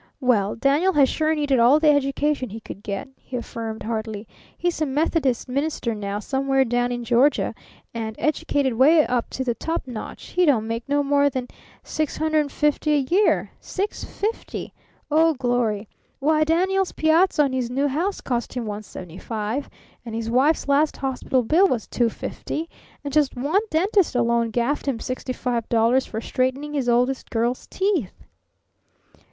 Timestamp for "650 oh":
13.61-15.35